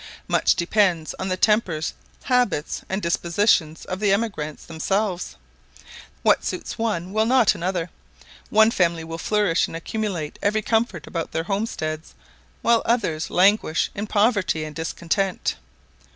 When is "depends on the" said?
0.55-1.37